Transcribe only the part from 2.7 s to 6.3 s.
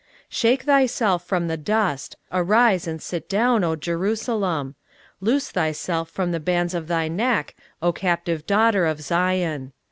and sit down, O Jerusalem: loose thyself